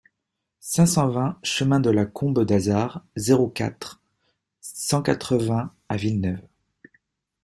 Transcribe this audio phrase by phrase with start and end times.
[0.61, 4.01] cinq cent vingt chemin de la Combe d'Azard, zéro quatre,
[4.59, 6.41] cent quatre-vingts à Villeneuve